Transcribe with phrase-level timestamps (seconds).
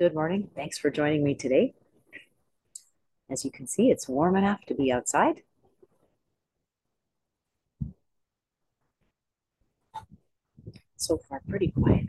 [0.00, 0.48] Good morning.
[0.56, 1.74] Thanks for joining me today.
[3.30, 5.42] As you can see, it's warm enough to be outside.
[10.96, 12.06] So far, pretty quiet.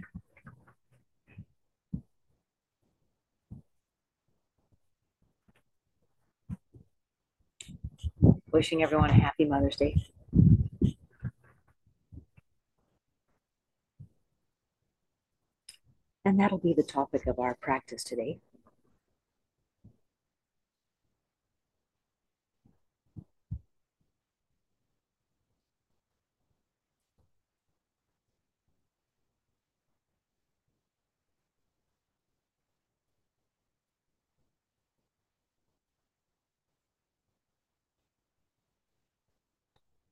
[8.53, 9.97] Wishing everyone a happy Mother's Day.
[16.41, 18.39] That'll be the topic of our practice today.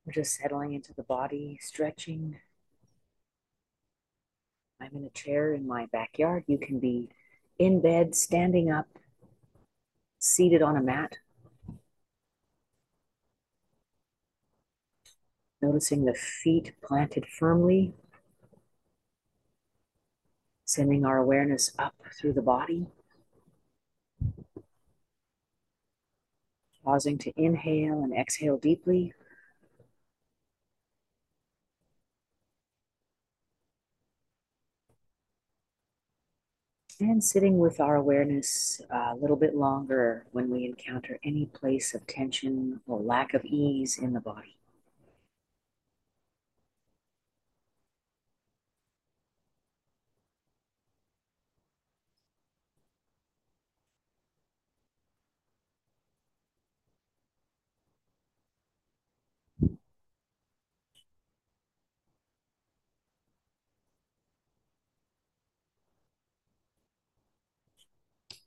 [0.06, 2.36] We're just settling into the body, stretching.
[4.92, 6.44] In a chair in my backyard.
[6.46, 7.10] You can be
[7.58, 8.88] in bed, standing up,
[10.18, 11.18] seated on a mat.
[15.62, 17.92] Noticing the feet planted firmly,
[20.64, 22.86] sending our awareness up through the body.
[26.82, 29.12] Pausing to inhale and exhale deeply.
[37.00, 41.94] And sitting with our awareness uh, a little bit longer when we encounter any place
[41.94, 44.59] of tension or lack of ease in the body.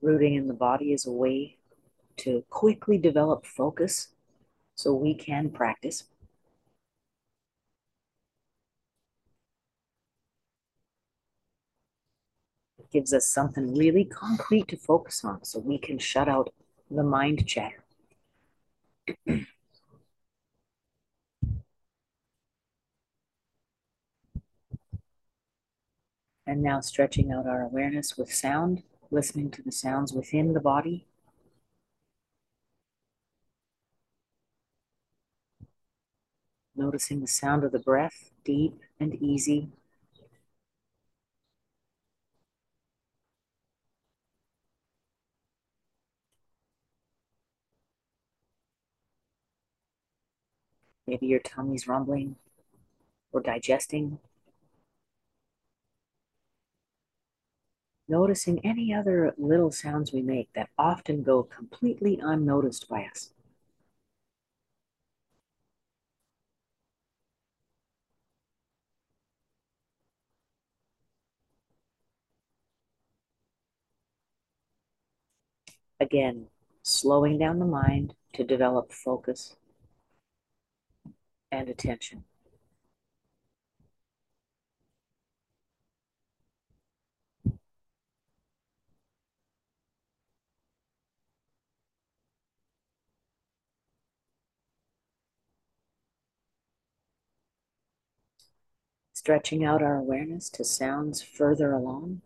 [0.03, 1.55] Rooting in the body is a way
[2.17, 4.09] to quickly develop focus
[4.75, 6.03] so we can practice.
[12.77, 16.53] It gives us something really concrete to focus on so we can shut out
[16.91, 17.85] the mind chatter.
[26.45, 31.05] and now stretching out our awareness with sound listening to the sounds within the body.
[36.75, 39.69] Noticing the sound of the breath, deep and easy.
[51.05, 52.37] Maybe your tummy's rumbling
[53.31, 54.19] or digesting.
[58.07, 63.31] Noticing any other little sounds we make that often go completely unnoticed by us.
[75.99, 76.47] Again,
[76.81, 79.55] slowing down the mind to develop focus
[81.51, 82.25] and attention.
[99.23, 102.21] Stretching out our awareness to sounds further along.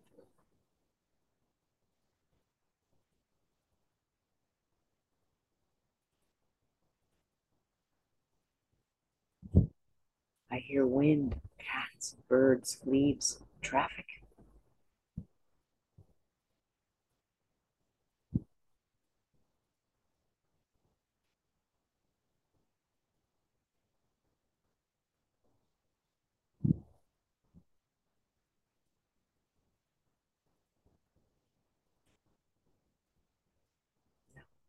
[10.52, 14.16] I hear wind, cats, birds, leaves, traffic.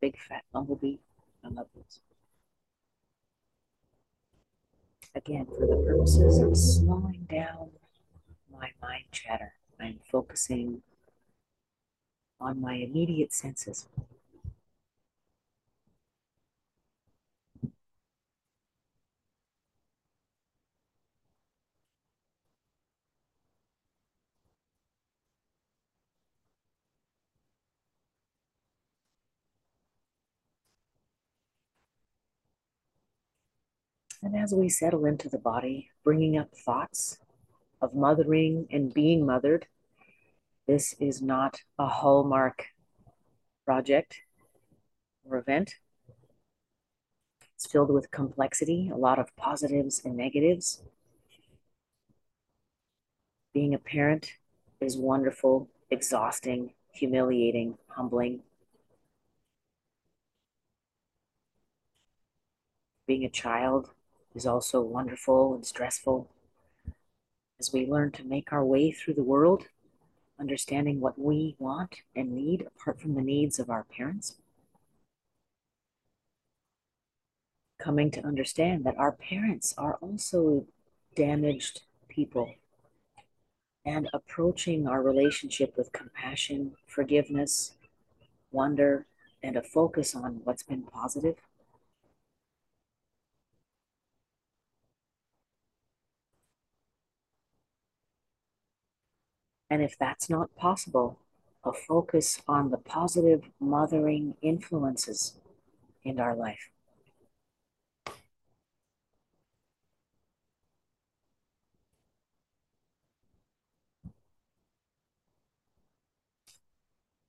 [0.01, 0.99] Big fat bumblebee.
[1.45, 2.01] I love those.
[5.15, 7.71] Again, for the purposes of slowing down
[8.53, 10.83] my mind chatter, I'm focusing
[12.41, 13.87] on my immediate senses.
[34.23, 37.19] And as we settle into the body, bringing up thoughts
[37.81, 39.67] of mothering and being mothered,
[40.67, 42.67] This is not a hallmark
[43.65, 44.23] project
[45.25, 45.77] or event.
[47.55, 50.83] It's filled with complexity, a lot of positives and negatives.
[53.55, 54.35] Being a parent
[54.81, 58.43] is wonderful, exhausting, humiliating, humbling.
[63.07, 63.91] Being a child
[64.39, 66.31] is also wonderful and stressful
[67.59, 69.65] as we learn to make our way through the world,
[70.39, 74.37] understanding what we want and need apart from the needs of our parents.
[77.81, 80.67] Coming to understand that our parents are also
[81.17, 82.55] damaged people
[83.85, 87.75] and approaching our relationship with compassion, forgiveness,
[88.53, 89.07] wonder,
[89.43, 91.35] and a focus on what's been positive
[99.71, 101.19] And if that's not possible,
[101.65, 105.37] a focus on the positive mothering influences
[106.05, 106.71] in our life.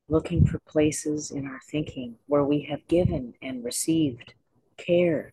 [0.07, 4.33] Looking for places in our thinking where we have given and received
[4.77, 5.31] care,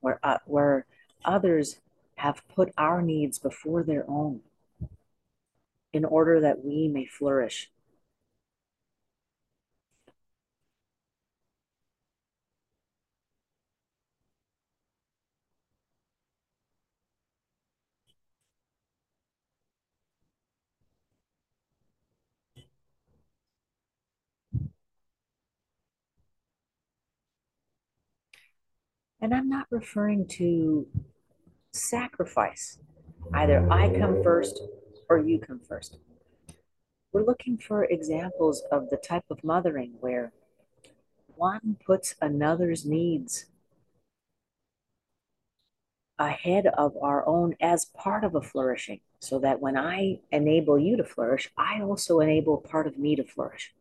[0.00, 0.86] where, uh, where
[1.24, 1.80] others
[2.16, 4.40] have put our needs before their own
[5.92, 7.70] in order that we may flourish.
[29.22, 30.86] And I'm not referring to
[31.72, 32.78] sacrifice.
[33.34, 34.62] Either I come first
[35.10, 35.98] or you come first.
[37.12, 40.32] We're looking for examples of the type of mothering where
[41.34, 43.46] one puts another's needs
[46.18, 50.96] ahead of our own as part of a flourishing, so that when I enable you
[50.98, 53.74] to flourish, I also enable part of me to flourish.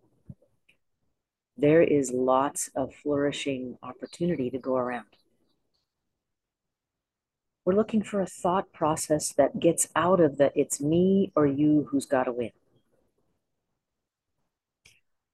[1.57, 5.18] There is lots of flourishing opportunity to go around.
[7.65, 11.87] We're looking for a thought process that gets out of the it's me or you
[11.91, 12.51] who's got to win.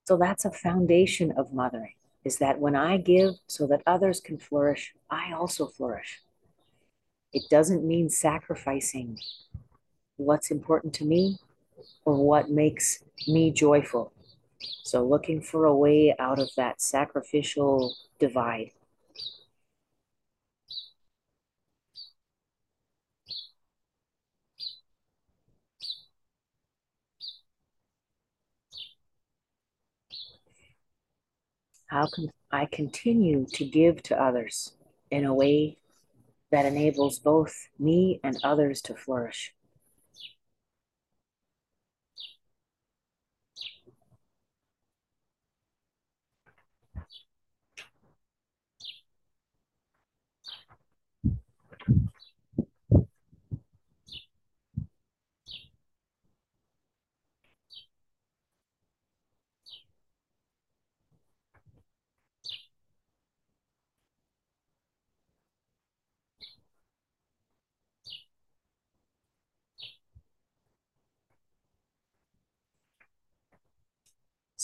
[0.06, 1.94] So that's a foundation of mothering
[2.26, 6.22] is that when I give so that others can flourish, I also flourish.
[7.32, 9.20] It doesn't mean sacrificing
[10.18, 11.38] what's important to me
[12.04, 14.12] or what makes me joyful.
[14.84, 18.72] So, looking for a way out of that sacrificial divide.
[31.96, 34.74] How can I continue to give to others
[35.12, 35.78] in a way
[36.52, 39.55] that enables both me and others to flourish?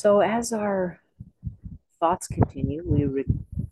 [0.02, 1.00] So, as our
[2.00, 3.24] thoughts continue, we re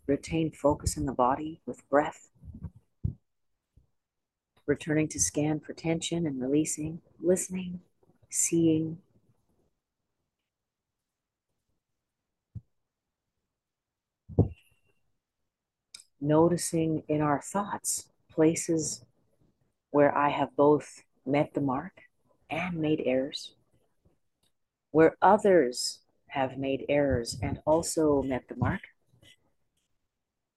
[0.06, 2.30] retain focus in the body with breath,
[4.64, 7.80] returning to scan for tension and releasing, listening,
[8.28, 8.98] seeing.
[16.20, 19.04] Noticing in our thoughts places
[19.90, 22.02] where I have both met the mark
[22.48, 23.54] and made errors,
[24.92, 25.99] where others
[26.30, 28.80] have made errors and also met the mark,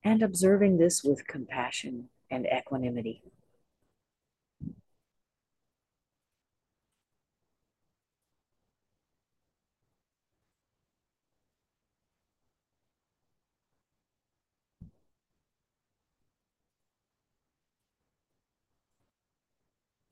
[0.04, 3.24] and observing this with compassion and equanimity.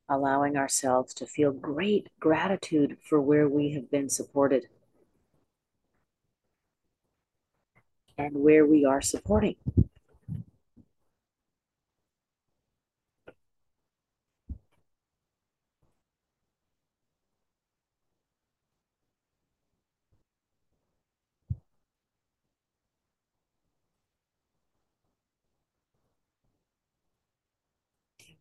[0.10, 4.68] Allowing ourselves to feel great gratitude for where we have been supported.
[8.18, 9.56] and where we are supporting.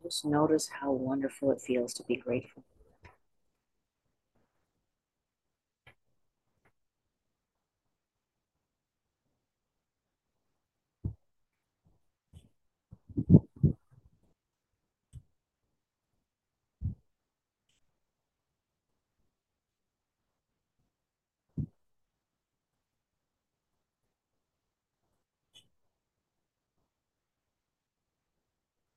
[0.02, 2.64] Just notice how wonderful it feels to be grateful.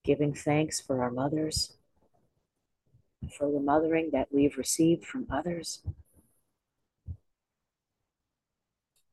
[0.03, 1.77] Giving thanks for our mothers,
[3.37, 5.79] for the mothering that we've received from others,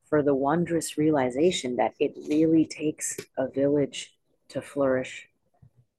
[0.03, 4.13] for the wondrous realization that it really takes a village
[4.49, 5.29] to flourish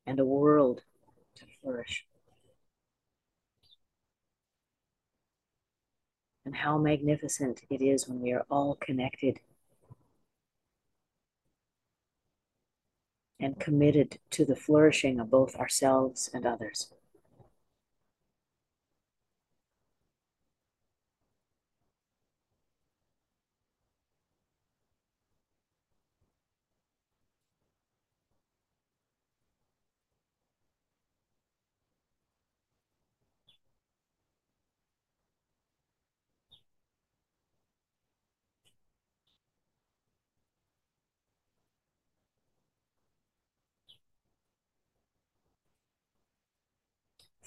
[0.07, 0.83] and a world
[1.37, 2.05] to flourish.
[6.45, 9.41] And how magnificent it is when we are all connected
[13.43, 16.93] and committed to the flourishing of both ourselves and others.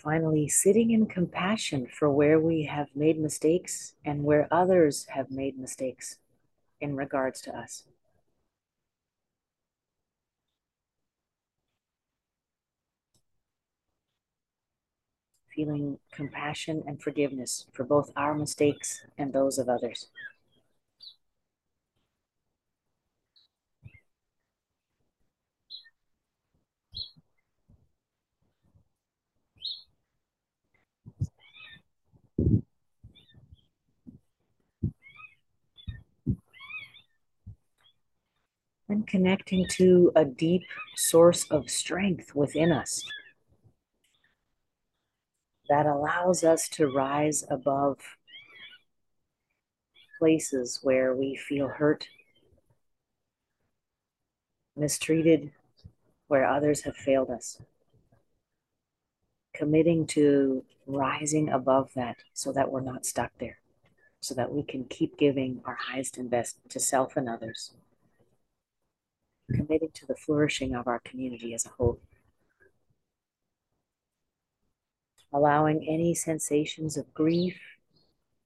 [0.06, 5.58] Finally, sitting in compassion for where we have made mistakes and where others have made
[5.58, 6.20] mistakes
[6.80, 7.86] in regards to us.
[15.56, 20.10] Feeling compassion and forgiveness for both our mistakes and those of others.
[38.88, 40.64] And connecting to a deep
[40.96, 43.04] source of strength within us
[45.70, 47.98] that allows us to rise above
[50.20, 52.08] places where we feel hurt,
[54.76, 55.52] mistreated,
[56.28, 57.60] where others have failed us.
[59.54, 63.58] Committing to rising above that so that we're not stuck there,
[64.20, 67.72] so that we can keep giving our highest and best to self and others
[69.54, 72.00] committing to the flourishing of our community as a whole.
[75.34, 77.60] Allowing any sensations of grief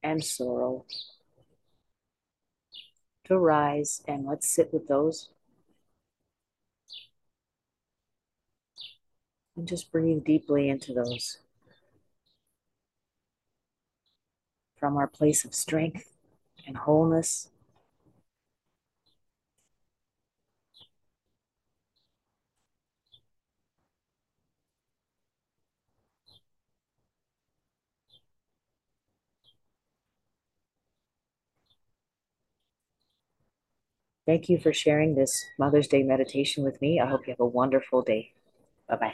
[0.01, 0.85] and sorrow
[3.25, 5.29] to rise, and let's sit with those.
[9.55, 11.37] And just breathe deeply into those.
[14.77, 16.11] From our place of strength
[16.65, 17.49] and wholeness
[34.29, 36.99] Thank you for sharing this Mother's Day meditation with me.
[36.99, 38.31] I hope you have a wonderful day.
[38.87, 39.13] Bye bye.